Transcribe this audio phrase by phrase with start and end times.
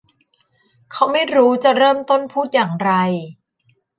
[0.91, 2.91] เขาไม่รู้จะเริ่มต้นพูดอย่างไร